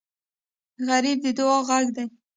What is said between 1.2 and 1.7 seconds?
د دعا